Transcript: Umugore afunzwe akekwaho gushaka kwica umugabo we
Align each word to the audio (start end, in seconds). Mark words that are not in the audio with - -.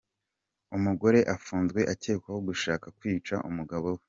Umugore 0.77 1.19
afunzwe 1.35 1.81
akekwaho 1.93 2.39
gushaka 2.49 2.85
kwica 2.97 3.35
umugabo 3.49 3.87
we 3.95 3.99